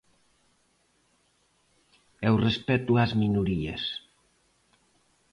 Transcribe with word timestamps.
É 2.27 2.29
o 2.35 2.41
respecto 2.47 2.91
ás 3.03 3.11
minorías. 3.21 3.83